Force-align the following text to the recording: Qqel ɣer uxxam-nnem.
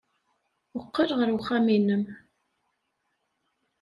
Qqel 0.85 1.09
ɣer 1.17 1.29
uxxam-nnem. 1.37 2.03